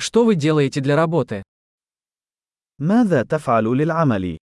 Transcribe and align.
Что 0.00 0.24
вы 0.24 0.36
делаете 0.36 0.80
для 0.80 0.94
работы? 0.94 1.42
ماذا 2.78 3.22
تفعل 3.22 3.64
للعمل؟ 3.64 4.38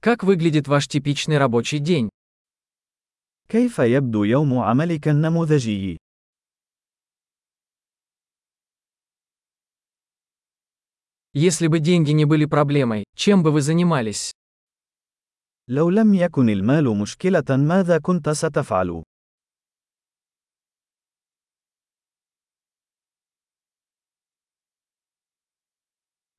Как 0.00 0.24
выглядит 0.24 0.66
ваш 0.68 0.88
типичный 0.88 1.38
рабочий 1.38 1.78
день? 1.78 2.08
كيف 3.48 3.78
يبدو 3.78 4.24
يوم 4.24 4.58
عملك 4.58 5.08
النموذجي؟ 5.08 5.98
Если 11.34 11.68
бы 11.68 11.78
деньги 11.78 12.10
не 12.10 12.24
были 12.24 12.46
проблемой, 12.46 13.04
чем 13.14 13.42
бы 13.44 13.52
вы 13.52 13.60
занимались? 13.60 14.32
لو 15.68 15.90
لم 15.90 16.14
يكن 16.14 16.48
المال 16.48 16.96
مشكلة 16.98 17.56
ماذا 17.56 17.98
كنت 17.98 18.28
ستفعل؟ 18.28 19.02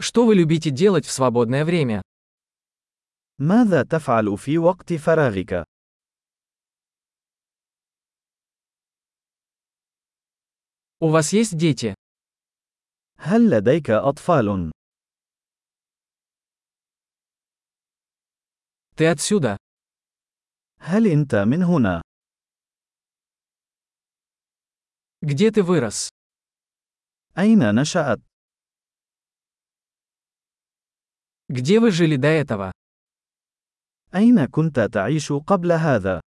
Что 0.08 0.26
вы 0.26 0.34
любите 0.34 0.70
делать 0.70 1.06
в 1.06 1.10
свободное 1.10 1.64
время? 1.64 2.02
ماذا 3.38 3.82
تفعل 3.82 4.38
في 4.38 4.58
وقت 4.58 4.92
فراغك؟ 4.92 5.64
У 11.00 11.08
вас 11.08 11.32
есть 11.32 11.56
дети? 11.56 11.94
هل 13.18 13.50
لديك 13.50 13.90
أطفال؟ 13.90 14.70
Ты 18.96 19.06
отсюда? 19.06 19.56
هل 20.80 21.06
أنت 21.06 21.34
من 21.34 21.62
هنا؟ 21.62 22.02
Где 25.22 25.50
ты 25.50 25.62
вырос? 25.62 26.08
أين 27.38 27.74
نشأت؟ 27.74 28.20
Где 31.48 31.80
вы 31.80 31.90
жили 31.90 32.16
до 32.16 32.28
этого? 32.28 32.72
أين 34.14 34.46
كنت 34.46 34.80
تعيش 34.80 35.32
قبل 35.32 35.72
هذا؟ 35.72 36.20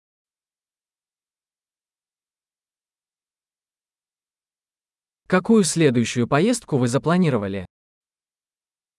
Какую 5.27 5.64
следующую 5.64 6.28
поездку 6.28 6.78
вы 6.78 6.89
запланировали? 6.89 7.67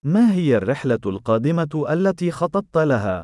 ما 0.03 0.33
هي 0.33 0.57
الرحلة 0.57 1.01
القادمة 1.05 1.85
التي 1.89 2.31
خططت 2.31 2.77
لها؟ 2.77 3.23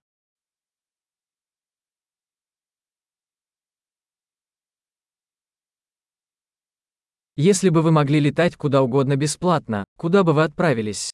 Если 7.37 7.69
бы 7.69 7.81
вы 7.81 7.91
могли 7.91 8.19
летать 8.19 8.55
куда 8.55 8.81
угодно 8.81 9.15
бесплатно, 9.15 9.85
куда 9.97 10.23
бы 10.23 10.33
вы 10.33 10.43
отправились? 10.43 11.11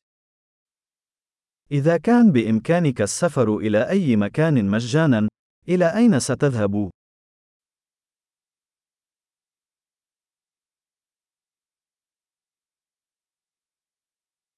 إذا 1.71 1.97
كان 1.97 2.31
بإمكانك 2.31 3.01
السفر 3.01 3.57
إلى 3.57 3.89
أي 3.89 4.15
مكان 4.15 4.69
مجانا، 4.69 5.27
إلى 5.67 5.95
أين 5.95 6.19
ستذهب؟ 6.19 6.89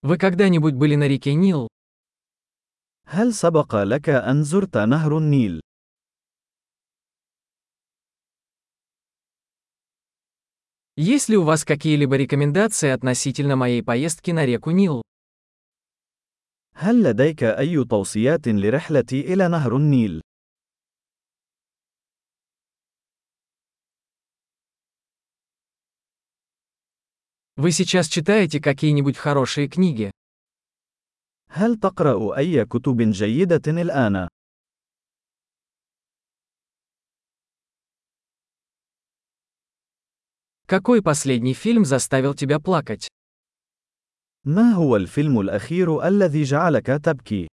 Вы 0.01 0.17
когда-нибудь 0.17 0.75
были 0.75 0.95
на 0.95 1.07
реке 1.07 1.33
Нил? 1.33 1.67
هل 3.05 3.33
سبق 3.33 3.75
لك 3.75 4.09
أن 4.09 4.43
زرت 4.43 4.77
نهر 4.77 5.17
النيل؟ 5.17 5.61
Есть 10.95 11.29
ли 11.29 11.37
у 11.37 11.43
вас 11.43 11.65
какие-либо 11.65 12.17
рекомендации 12.17 12.89
относительно 12.89 13.55
моей 13.55 13.81
поездки 13.81 14.31
на 14.31 14.45
реку 14.45 14.71
Нил? 14.71 15.01
هل 16.75 17.03
لديك 17.03 17.43
أي 17.43 17.83
توصيات 17.83 18.47
لرحلتي 18.47 19.33
إلى 19.33 19.47
نهر 19.47 19.75
النيل؟ 19.75 20.21
Вы 27.57 27.73
сейчас 27.73 28.07
читаете 28.07 28.61
какие-нибудь 28.61 29.17
хорошие 29.17 29.67
книги? 29.67 30.11
هل 31.49 31.75
تقرأ 31.75 32.37
أي 32.37 32.65
كتب 32.65 33.01
جيدة 33.01 33.61
الآن؟ 33.67 34.27
Какой 40.65 41.01
последний 41.01 41.53
фильм 41.53 41.83
заставил 41.83 42.33
тебя 42.33 42.59
плакать? 42.59 43.09
ما 44.45 44.71
هو 44.71 44.95
الفيلم 44.95 45.39
الأخير 45.39 46.07
الذي 46.07 46.43
جعلك 46.43 46.85
تبكي؟ 46.85 47.47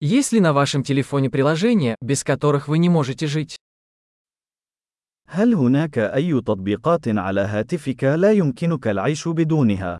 Есть 0.00 0.32
ли 0.32 0.40
на 0.40 0.52
вашем 0.52 0.82
телефоне 0.82 1.30
приложения, 1.30 1.96
без 2.02 2.22
которых 2.22 2.68
вы 2.68 2.78
не 2.78 2.88
можете 2.88 3.26
жить? 3.26 3.56
هل 5.28 5.54
هناك 5.54 5.98
أي 5.98 6.40
تطبيقات 6.40 7.08
على 7.08 7.40
هاتفك 7.40 8.04
لا 8.04 8.32
يمكنك 8.32 8.88
العيش 8.88 9.28
بدونها؟ 9.28 9.98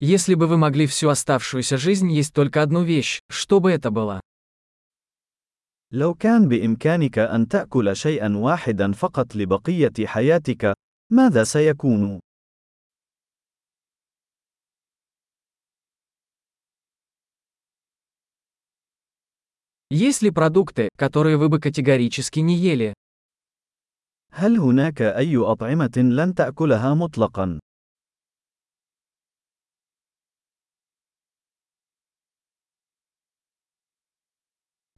Если 0.00 0.34
бы 0.34 0.48
вы 0.48 0.56
могли 0.56 0.86
всю 0.86 1.08
оставшуюся 1.10 1.76
жизнь 1.76 2.10
есть 2.10 2.34
только 2.34 2.62
одну 2.62 2.82
вещь, 2.82 3.20
что 3.30 3.60
бы 3.60 3.70
это 3.70 3.90
было? 3.90 4.20
لو 5.92 6.14
كان 6.14 6.48
بإمكانك 6.48 7.18
أن 7.18 7.48
تأكل 7.48 7.96
شيئا 7.96 8.36
واحدا 8.36 8.92
فقط 8.92 9.34
لبقية 9.36 10.06
حياتك، 10.06 10.74
ماذا 11.10 11.44
سيكون؟ 11.44 12.20
Есть 19.90 20.22
ли 20.22 20.30
продукты, 20.30 20.88
которые 20.96 21.36
вы 21.36 21.50
бы 21.50 21.60
категорически 21.60 22.40
не 22.40 22.56
ели? 22.56 22.94
هل 24.32 24.58
هناك 24.58 25.02
أي 25.02 25.36
أطعمة 25.36 25.92
لن 25.96 26.34
تأكلها 26.34 26.94
مطلقا؟ 26.94 27.60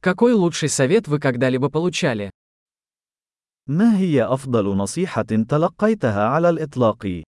Какой 0.01 0.33
лучший 0.33 0.69
совет 0.69 1.07
вы 1.07 1.19
когда-либо 1.19 1.69
получали? 1.69 2.29
ما 3.67 3.97
هي 3.97 4.23
أفضل 4.23 4.75
نصيحة 4.77 5.23
تلقيتها 5.23 6.27
على 6.27 6.49
الإطلاق؟ 6.49 7.23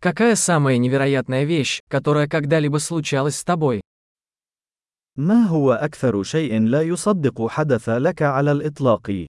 Какая 0.00 0.34
самая 0.34 0.76
невероятная 0.78 1.44
вещь, 1.44 1.80
которая 1.88 2.28
когда-либо 2.28 2.78
случалась 2.78 3.36
с 3.36 3.44
тобой? 3.44 3.80
ما 5.16 5.46
هو 5.46 5.72
أكثر 5.72 6.22
شيء 6.22 6.60
لا 6.60 6.82
يصدق 6.82 7.46
حدث 7.48 7.88
لك 7.88 8.22
على 8.22 8.52
الإطلاق؟ 8.52 9.26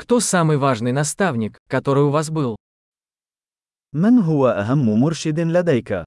Кто 0.00 0.20
самый 0.20 0.56
важный 0.56 0.92
наставник, 0.92 1.58
который 1.68 2.04
у 2.04 2.10
вас 2.10 2.30
был? 2.30 2.56
من 3.92 4.18
هو 4.18 4.48
أهم 4.48 5.00
مرشد 5.00 5.40
لديك؟ 5.40 6.04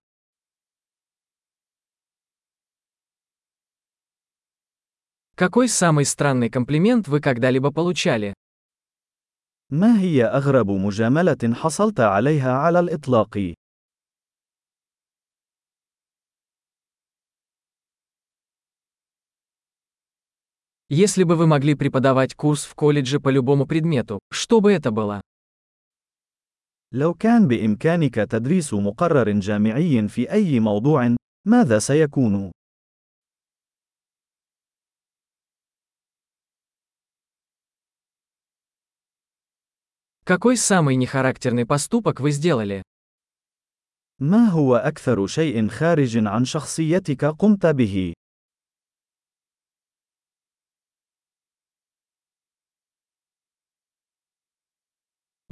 Какой 5.35 5.69
самый 5.69 6.05
странный 6.05 6.49
комплимент 6.49 7.07
вы 7.07 7.21
когда-либо 7.21 7.71
получали? 7.71 8.33
ما 9.71 9.99
هي 9.99 10.25
أغرب 10.25 10.69
مجاملة 10.71 11.53
حصلت 11.53 11.99
عليها 11.99 12.51
على 12.51 12.79
الإطلاق؟ 12.79 13.53
Если 20.89 21.23
бы 21.23 21.35
вы 21.35 21.45
могли 21.45 21.75
преподавать 21.75 22.33
курс 22.33 22.65
в 22.65 22.73
колледже 22.73 23.19
по 23.19 23.29
любому 23.29 23.67
предмету, 23.67 24.19
что 24.31 24.59
бы 24.59 24.71
это 24.73 24.91
было? 24.91 25.21
لو 26.91 27.13
كان 27.13 27.47
بإمكانك 27.47 28.15
تدريس 28.15 28.73
مقرر 28.73 29.31
جامعي 29.31 30.07
في 30.07 30.31
أي 30.31 30.59
موضوع، 30.59 31.15
ماذا 31.45 31.79
سيكون؟ 31.79 32.51
Какой 40.25 40.57
самый 40.57 40.95
нехарактерный 40.95 41.65
поступок 41.65 42.19
вы 42.19 42.31
сделали? 42.31 42.83
ما 44.19 44.49
هو 44.49 44.75
أكثر 44.75 45.27
شيء 45.27 45.67
خارج 45.67 46.27
عن 46.27 46.45
شخصيتك 46.45 47.25
قمت 47.25 47.65
به؟ 47.65 48.13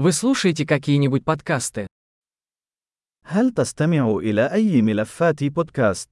Вы 0.01 0.11
слушаете 0.11 0.65
какие-нибудь 0.65 1.23
подкасты? 1.25 1.87
هل 3.23 3.51
تستمع 3.51 4.17
إلى 4.17 4.51
أي 4.53 4.81
ملفات 4.81 5.43
بودكاست؟ 5.43 6.09